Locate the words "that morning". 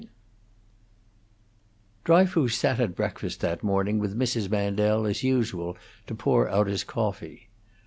3.41-3.99